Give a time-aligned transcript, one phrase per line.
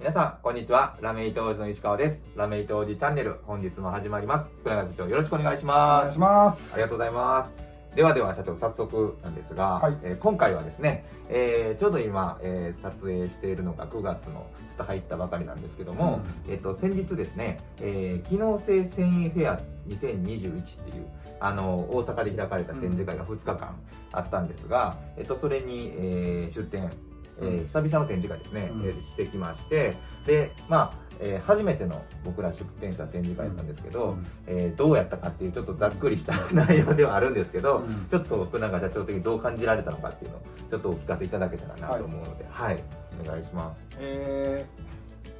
[0.00, 0.96] 皆さん、こんにちは。
[1.02, 2.18] ラメイト王子の石川です。
[2.34, 4.50] ラメイト王子チャンネル、本日も始まります。
[4.62, 6.02] 福永社長、よろしくお願いしおます。
[6.04, 6.62] 願いします。
[6.72, 7.94] ありがとうございます。
[7.94, 14.40] ではでは、社長、早速なんですが、はいえー今回はですね、えーちょうど今、えー撮影しているのが9月のちょ
[14.72, 21.06] っと入ったばかりなんですけども、えっ、と、先日ですね、えー機能性繊維フェア2021っていう、
[21.40, 23.76] あの、大阪で開かれた展示会が2日間
[24.12, 26.90] あったんですが、えっ、と、それに、えー出展、
[27.40, 29.94] えー久々の展示会ですね、うんえーしてきまして、
[30.26, 34.16] で、まあ、えー初めての僕ら出展した展示会だったんですけど、
[34.46, 40.40] えーどうやったかっていうちょっとざっくりした内容ではあるんですけど、うんちょっと福永社長的にどう感じられたのかっていうのを
[40.70, 42.82] ちょっとお聞かせいただけたらなと思うので、はい、
[43.22, 43.80] お願いします。
[43.98, 44.90] えー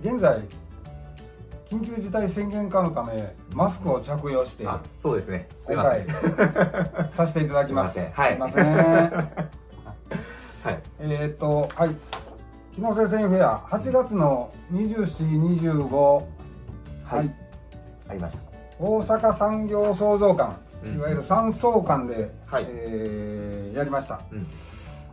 [0.03, 0.41] 現在、
[1.71, 5.47] 緊急事態宣言下のため、マスクを着用して、あ、そうですね。
[5.69, 5.83] 今。
[5.83, 6.07] 回、
[7.15, 7.93] させていただきます。
[7.93, 9.60] すいませんはいすいません。
[11.01, 11.13] はい。
[11.13, 11.91] えーっと、はい。
[12.75, 16.25] 機能性繊維フェア、8月の27、25、は
[17.23, 17.35] い。
[18.09, 18.43] ありました。
[18.79, 24.21] 大阪産業創造館、うんいわゆる産総館で、はいえーやりました。
[24.33, 24.47] うん。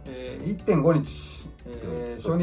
[0.06, 2.38] えー1.5日、えー初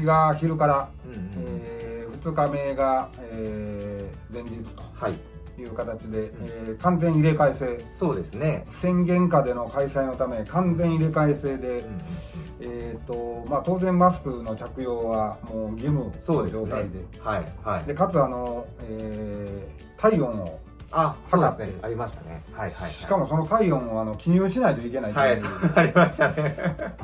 [0.00, 1.60] 日が昼から、うんうんうん。
[1.62, 5.14] え2日目が、えー連日はい。
[5.56, 8.66] という形で、えー完全入れ替え制そうですね。
[8.80, 11.98] 宣言下での開催のため完全入れ替え制で、うん
[12.60, 16.98] えーとまあ、当然マスクの着用はもう義務のそうですね状態で。
[17.20, 17.44] はい。
[17.64, 17.84] はい。
[17.84, 20.58] でかつあの、えー体温を
[20.90, 22.42] あ、そうですねありましたね。
[22.52, 22.92] はいはいはい。
[22.92, 26.56] しかもその体温をあの記入しないといけないとはいい、うそうありましたね。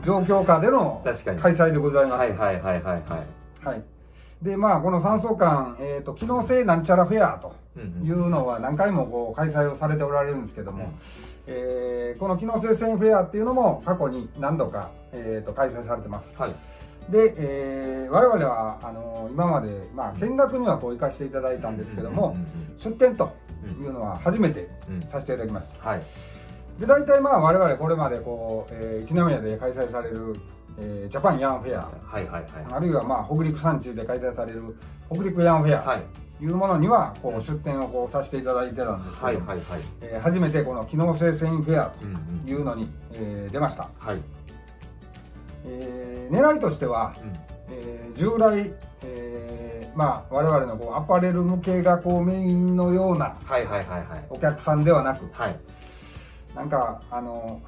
[0.04, 1.02] 状況下での。
[1.40, 2.18] 開催でございます。
[2.18, 3.24] はいはいはいはいは
[3.64, 3.66] い。
[3.66, 3.99] はい
[4.42, 10.92] でまあこの産総館、えー、と機能性なんちゃらフェアとうんうんいうのは何回もこう開催をされておられるんですけども、
[11.46, 16.54] えーこの機能性繊維フェアっていうのも過去に何度か、えー、と開催されてますはい。
[17.10, 22.46] で、えー我々はあの今まで、まあ、見学にはこう行かせていただいたんですけども、うんうん
[22.78, 23.30] 出店と
[23.78, 25.02] うんいうのは初めてうんうん。
[25.10, 26.02] させていただきますはい。
[26.80, 30.34] で大体まあ我々これまでこう、えー一宮で開催される、
[30.78, 32.44] えージャパンヤンフェアはいはいはい。
[32.72, 34.62] あるいはまあ北陸山地で開催される
[35.12, 36.02] 北陸ヤンフェアはい。
[36.38, 39.60] というものにはこう出店をこうさせていただいてたんですけど、はいはいはい。
[40.00, 44.20] えー初めてこの機能性繊維フェアというのに、えー出ました、はい。
[45.66, 47.32] えー狙いとしては、うん
[47.74, 48.72] えー従来、
[49.04, 54.24] えーまあ、我々のこうアパレル向けがこうメインのようなはいはいはいはい。
[54.30, 55.56] お客さんではなくはい。
[56.54, 57.60] なんかあの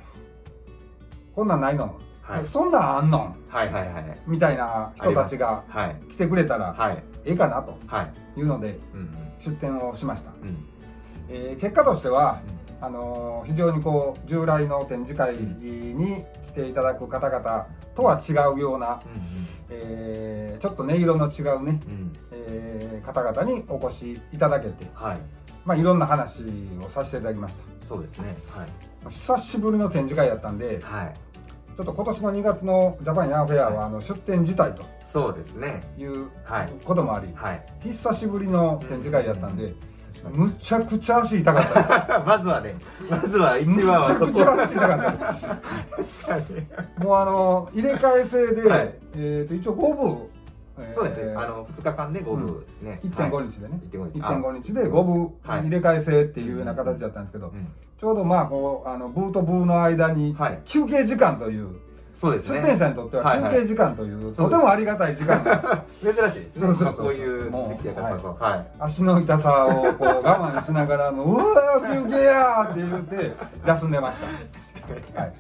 [1.35, 1.99] こんなんないの、
[2.37, 3.37] はいそんなんあんの？
[3.49, 4.21] はいはいはい。
[4.27, 5.97] みたいな人たちがはい。
[6.13, 7.03] 来てくれたらはい。
[7.25, 8.03] ええかなとは
[8.37, 8.41] い。
[8.41, 9.11] いうのでうん
[9.41, 10.49] 出店をしました、うん。
[10.49, 10.57] うん。
[11.29, 12.41] えー結果としては
[12.81, 19.01] あの非常にこう従来の展示会に来ていただく方々とは違うような、
[19.71, 22.13] えーちょっと音色の違うね、うんうん。
[22.33, 25.19] えー方々にお越しいただけて、はい。
[25.65, 26.43] まあ、いろんな話
[26.85, 27.55] をさせていただきまし
[27.87, 28.37] そうですね。
[28.51, 28.69] はい。
[29.05, 31.15] た久しぶりの展示会やったんではい。
[31.77, 35.83] ちょっと今年の2月のジャパンヤンフェアはあの出展自体とそうですね。
[35.99, 36.73] いうはい。
[36.85, 37.63] こともありはい。
[37.83, 39.75] 久しぶりの展示会やったんで、
[40.15, 42.77] 確かにむちゃくちゃ足痛かったです まずはね、
[43.11, 44.25] まずは一むち番はそこ。
[44.27, 46.53] ゃくちゃ足痛かった 確か
[46.99, 47.05] に。
[47.05, 50.42] もうあの入れ替え制で、はいえー、と一応5部、えー
[50.95, 51.35] そうですね。
[51.35, 53.01] あの、2日間で5部ですね。
[53.05, 54.19] 1.5日でね、1.5日。
[54.21, 57.69] 1.5日で5部はい入れ替え制っていうような形だったんですけど、うん。
[58.01, 60.61] ちょうどまあこうあのブーとブーの間にはい。
[60.65, 61.69] 休憩時間という、
[62.19, 62.61] そうですね。
[62.61, 66.67] 出店者にとっては休憩時間という、とてもありがたい時間が 珍しいですね。
[66.67, 68.45] そうそうそういう時期やからこそ。
[68.45, 68.67] はい。
[68.79, 73.33] 足の痛さをこう我慢しながらもうわー休憩やーって言って
[73.67, 74.27] 休んでました。
[75.21, 75.33] はい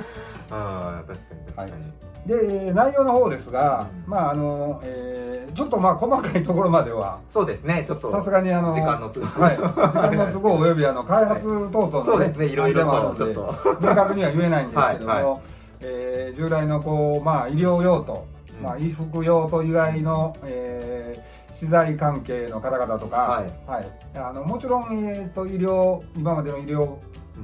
[0.50, 2.06] ああ、確かに確かに。
[2.26, 4.10] で内容の方ですが、うん。
[4.10, 7.84] まああのえーちょっとまあ細かいところまではそうですね。
[7.86, 8.10] ちょっと。
[8.10, 9.26] さすがにあの時間の都合。
[9.26, 12.84] はい、時間の都合およびあの開発等々の、そうですねいろいろ
[13.14, 15.38] とちょっ明確には言えないんですけども、はいは
[15.80, 18.26] えー従来のこう、まあ、医療用途、
[18.58, 18.64] うん。
[18.64, 23.70] まあ、衣服用途以外の、えー資材関係の方々とか、はい。
[23.70, 23.88] はい。
[24.14, 26.96] あのもちろん、えー、と医療今までの医療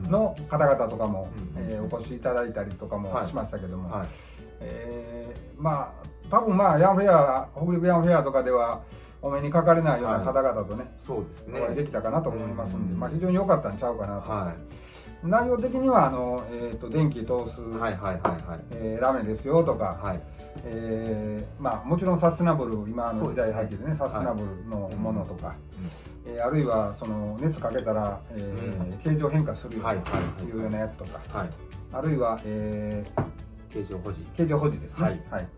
[0.04, 0.10] うん。
[0.10, 3.28] の方々とかも、うんえーお越しいただいたりとかもはい。
[3.28, 4.08] しましたけども、はい。
[4.60, 8.80] えーまあ多分まあヤンフェア北陸ヤンフェアとかでは
[9.20, 11.60] お目にかかれないような方々とね、そうですね。
[11.60, 13.00] お会いできたかなと思いますんで、うん。
[13.00, 14.54] まあ、非常に良かったんちゃうかなと、は
[15.24, 17.78] 内容的にはあの、えー、と電気通す、い。
[17.78, 18.60] はいはいはいはい。
[18.72, 20.20] えーラメですよとか、はい。
[20.64, 25.54] えーまあ、もちろんサステナブル今の時代背景でねサステナブルのものとか、
[26.26, 31.48] うんえーあるいはその熱かけたら、えー形状変化するよはいうようなやつとか、はい。
[31.92, 33.22] あるいは、えー
[33.72, 34.20] 形状保持。
[34.36, 35.48] 形状保持ですね、はいはい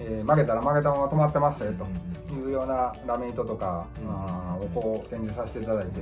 [0.00, 4.08] えー曲げたら曲げたまま止まってますよというようなラメ糸とか、うん
[4.56, 6.00] をこう展示させていただいて、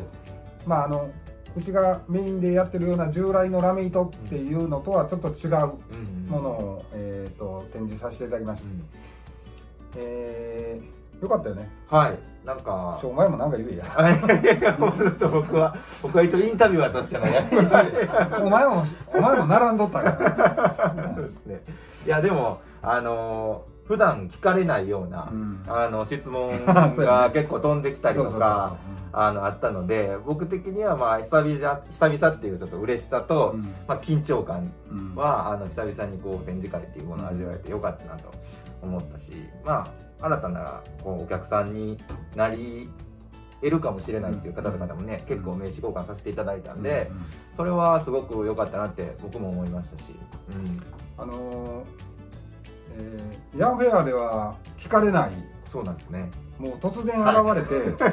[0.67, 1.11] まああの
[1.57, 8.69] うちがメインでやってるような従来のラメ糸っていうのとはちょっと違ううんものを、えー、と展示させていただきました、
[9.97, 11.69] えー、よかったよね。
[11.89, 12.19] はい。
[12.47, 12.99] なんか。
[13.01, 14.77] ちょお前もなんか言えや。
[15.21, 17.91] 僕は僕は一応インタビュアーとしての役割
[18.43, 21.63] お前もお前も並んどったから、 そうですね。
[22.07, 25.65] いやでもあのー普段聞かれないような、うん。
[25.67, 28.77] あの質問が 結構飛んできたりとか
[29.13, 33.63] あのあったので僕的にはまあ久々久々っていうちょっと嬉しさと、うん。
[33.89, 35.17] まあ、緊張感うん。
[35.17, 38.31] はあの久々にこう展示会っていうものを味わえてよかったなと
[38.81, 39.33] 思ったし、
[39.65, 39.89] ま
[40.21, 41.99] あ新たなこうお客さんに
[42.37, 42.89] なり
[43.61, 47.57] 得るかもしれないっていう方々もね、結構名刺交換させていただいたんで、うん。
[47.57, 50.15] それはすごく良かったなって僕も思いましたし、
[50.49, 50.81] うん、
[51.21, 52.10] あのー
[52.97, 55.31] えーヤンフェアでは聞かれない
[55.67, 56.31] そうなんですね。
[56.59, 58.05] もう突然現れて、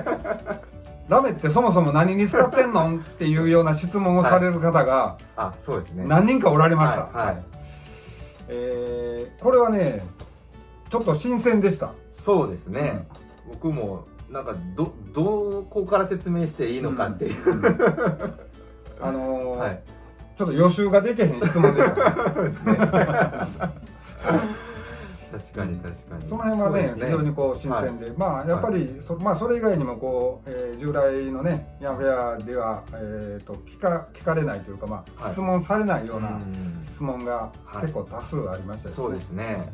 [1.08, 2.98] ラメってそもそも何に使ってんの？
[2.98, 6.06] っていうような質問をされる方があそうですね。
[6.08, 7.44] 何人かおられました、はいはい。
[8.50, 10.04] えーこれはね
[10.90, 11.94] ちょっと新鮮でした。
[12.12, 13.08] そうですね、
[13.48, 17.36] 僕もなんかどどこから説明していいのかっていう、
[19.00, 19.84] あのーはい。
[20.38, 22.78] ちょっと予習ができへん質問でした、ね、 そうですね
[25.32, 26.30] 確かに確かに。
[26.30, 35.32] その辺はねそうです非常にこう新鮮で、まあやっぱりそ,、まあ、それ以外にもこう、えー従来のねヤンフェアでは、えー、と聞か聞かれないというか、まあはい。
[35.34, 36.44] 質問されないよううなん。
[36.86, 37.82] 質問がはい。
[37.82, 39.72] 結構多数ありましたよそうですね。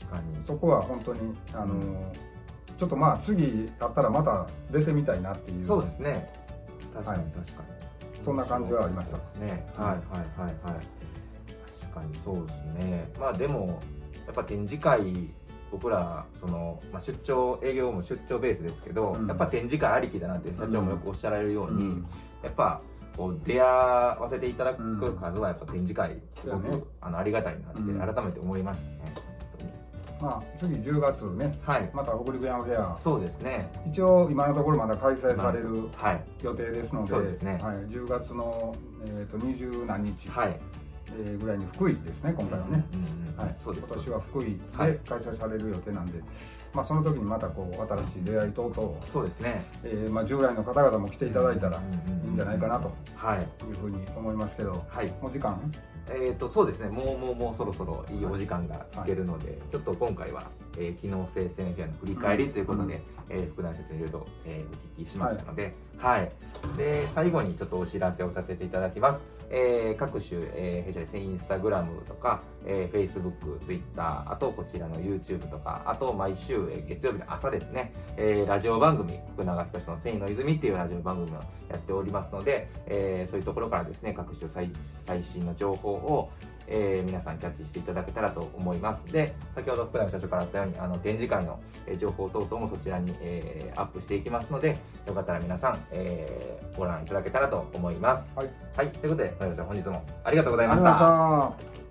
[0.00, 0.44] 確かに。
[0.46, 2.28] そこは本当にあのー
[2.78, 5.66] ちょっとまあ次あったらまた出てみたいなっていう。
[5.66, 6.32] そうですね。
[6.94, 7.32] 確かにはい。
[7.32, 7.62] 確か
[8.20, 9.16] に、そんな感じはありました。
[9.44, 9.66] ね。
[9.76, 9.96] はいはい
[10.40, 10.86] はいはい。
[11.82, 13.10] 確かにそうですね。
[13.18, 13.80] まあでも
[14.28, 15.30] やっぱ展示会
[15.70, 19.26] 僕らその、まあ、出張営業も出張ベースですけど、うん。
[19.26, 22.06] やっぱ展示会ありきだなって社長もよくおっしゃられるように、うん。
[22.42, 22.80] やっぱ
[23.16, 26.84] こう出会わせていただく数はやっぱ展示会すごく、そうね。
[27.00, 28.14] あのありがたいなってうん。
[28.14, 29.14] 改めて思いましたね、
[30.20, 31.90] まあ次10月ねはい。
[31.92, 32.98] また北陸ヤンフェア。
[32.98, 33.70] そうですね。
[33.90, 36.24] 一応今のところまだ開催されるはい。
[36.42, 37.58] 予定ですのでそうですね。
[37.62, 38.74] はい、10月の、
[39.04, 40.58] えー、と20何日、はい
[41.16, 42.84] えーぐらいに福井ですね今回はね、
[43.36, 44.98] はい、今年は福井ではい。
[45.08, 46.20] 開催される予定なんで、
[46.74, 49.64] まあ、その時にまたこう新しい出会い等々、そうですね。
[49.84, 51.80] えーまあ、従来の方々も来ていただいたらい
[52.28, 54.84] いんじゃないかなとはいいうふうに思いますけど。
[54.88, 55.12] はい。
[55.22, 55.58] もう時間？
[56.10, 56.88] えー、とそうですね。
[56.88, 60.44] もうもうもうそろそろいいお時間が来てるので、ちょっと今回は、
[60.78, 66.32] えー機能性戦フェアの振り返りということで、うんえー副団説にいろいろ、えーお聞きしましたので,、はい。
[66.78, 69.20] で最後にちょっとお知らせをさせていただきます、
[69.50, 71.20] えー各種、えー弊社ですね。
[71.20, 81.40] インスタグラムとか、えー、Facebook、Twitter あとこちらの YouTube とかあと毎週、えー月曜日の朝ですね、えーラジオ番組福永仁の繊維の泉っていうラジオ番組を
[81.70, 84.70] やっておりますので、えーそういうところからですね各種最
[85.06, 86.30] 最新の情報を、
[86.66, 89.12] えー皆さんキャッチしていただけたらと思います。
[89.12, 94.76] で先ほど福永社長からあったようにあの展示会のえー情報等々もそちらに、えーアップしていきますので
[95.06, 98.28] よかったら皆さん、えーご覧いただけたらと思います。
[98.36, 101.87] はい、はい、ということで本日もありがとうございましありがとうございたました